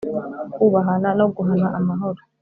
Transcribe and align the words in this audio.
Kubahana 0.53 1.09
no 1.19 1.25
guhana 1.35 1.67
amahoro 1.79 2.21